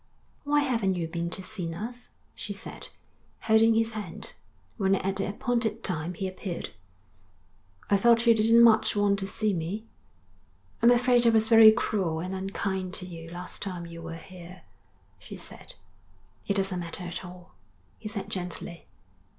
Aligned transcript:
_'Why 0.45 0.61
haven't 0.61 0.95
you 0.95 1.07
been 1.07 1.29
to 1.29 1.43
see 1.43 1.71
us?' 1.75 2.09
she 2.33 2.53
said, 2.53 2.87
holding 3.41 3.75
his 3.75 3.91
hand, 3.91 4.33
when 4.77 4.95
at 4.95 5.17
the 5.17 5.29
appointed 5.29 5.83
time 5.83 6.15
he 6.15 6.27
appeared. 6.27 6.71
'I 7.91 7.97
thought 7.97 8.25
you 8.25 8.33
didn't 8.33 8.63
much 8.63 8.95
want 8.95 9.19
to 9.19 9.27
see 9.27 9.53
me.' 9.53 9.85
'I'm 10.81 10.89
afraid 10.89 11.27
I 11.27 11.29
was 11.29 11.47
very 11.49 11.71
cruel 11.71 12.19
and 12.19 12.33
unkind 12.33 12.95
to 12.95 13.05
you 13.05 13.29
last 13.29 13.61
time 13.61 13.85
you 13.85 14.01
were 14.01 14.15
here,' 14.17 14.63
she 15.19 15.37
said. 15.37 15.75
'It 16.47 16.55
doesn't 16.55 16.79
matter 16.79 17.03
at 17.03 17.23
all,' 17.23 17.51
he 17.99 18.07
said 18.09 18.27
gently. 18.27 18.87